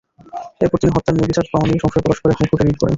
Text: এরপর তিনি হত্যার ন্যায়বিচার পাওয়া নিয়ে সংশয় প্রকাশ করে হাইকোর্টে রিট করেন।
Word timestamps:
এরপর 0.63 0.77
তিনি 0.81 0.91
হত্যার 0.95 1.15
ন্যায়বিচার 1.15 1.45
পাওয়া 1.51 1.65
নিয়ে 1.67 1.81
সংশয় 1.83 2.03
প্রকাশ 2.03 2.19
করে 2.21 2.33
হাইকোর্টে 2.37 2.65
রিট 2.65 2.77
করেন। 2.79 2.89